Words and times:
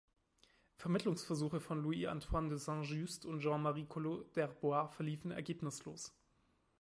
Vermittlungsversuche 0.77 1.59
von 1.59 1.83
Louis 1.83 2.07
Antoine 2.07 2.49
de 2.49 2.57
Saint-Just 2.57 3.23
und 3.27 3.39
Jean-Marie 3.41 3.85
Collot 3.85 4.35
d’Herbois 4.35 4.87
verliefen 4.87 5.29
ergebnislos. 5.29 6.11